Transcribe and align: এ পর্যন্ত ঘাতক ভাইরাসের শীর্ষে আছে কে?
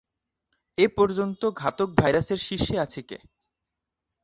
এ 0.77 0.85
পর্যন্ত 0.97 1.41
ঘাতক 1.53 1.89
ভাইরাসের 1.95 2.39
শীর্ষে 2.39 2.75
আছে 2.79 3.01
কে? 3.01 3.17